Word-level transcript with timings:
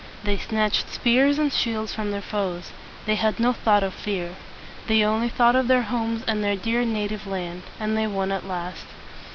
They 0.23 0.39
snatched 0.39 0.91
spears 0.91 1.37
and 1.37 1.53
shields 1.53 1.93
from 1.93 2.09
their 2.09 2.23
foes. 2.23 2.71
They 3.05 3.13
had 3.13 3.39
no 3.39 3.53
thought 3.53 3.83
of 3.83 3.93
fear. 3.93 4.33
They 4.87 5.03
only 5.03 5.29
thought 5.29 5.55
of 5.55 5.67
their 5.67 5.83
homes 5.83 6.23
and 6.27 6.43
their 6.43 6.55
dear 6.55 6.83
native 6.85 7.27
land. 7.27 7.61
And 7.79 7.95
they 7.95 8.07
won 8.07 8.31
at 8.31 8.47
last. 8.47 8.87